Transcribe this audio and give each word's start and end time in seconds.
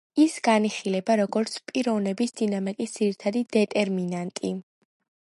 ის 0.21 0.35
განიხილება, 0.45 1.17
როგორც 1.19 1.57
პიროვნების 1.71 2.33
დინამიკის 2.41 2.95
ძირითადი 2.95 3.43
დეტერმინანტი. 3.57 4.51